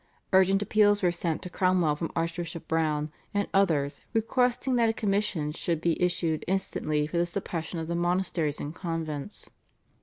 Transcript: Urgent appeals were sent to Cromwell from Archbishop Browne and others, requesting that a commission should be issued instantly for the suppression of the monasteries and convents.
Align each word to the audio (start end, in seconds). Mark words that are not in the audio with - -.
Urgent 0.33 0.63
appeals 0.63 1.03
were 1.03 1.11
sent 1.11 1.43
to 1.43 1.49
Cromwell 1.51 1.95
from 1.95 2.09
Archbishop 2.15 2.67
Browne 2.67 3.11
and 3.35 3.47
others, 3.53 4.01
requesting 4.13 4.73
that 4.77 4.89
a 4.89 4.93
commission 4.93 5.51
should 5.51 5.79
be 5.79 6.01
issued 6.01 6.43
instantly 6.47 7.05
for 7.05 7.19
the 7.19 7.25
suppression 7.27 7.77
of 7.77 7.87
the 7.87 7.93
monasteries 7.93 8.59
and 8.59 8.73
convents. 8.73 9.51